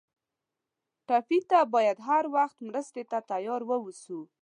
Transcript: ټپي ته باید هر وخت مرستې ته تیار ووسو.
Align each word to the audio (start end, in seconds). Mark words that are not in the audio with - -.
ټپي 1.07 1.39
ته 1.49 1.59
باید 1.73 1.97
هر 2.07 2.23
وخت 2.35 2.57
مرستې 2.67 3.03
ته 3.11 3.17
تیار 3.31 3.61
ووسو. 3.65 4.19